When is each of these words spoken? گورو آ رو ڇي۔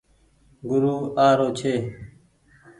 گورو 0.67 0.95
آ 1.25 1.27
رو 1.37 1.47
ڇي۔ 1.57 1.73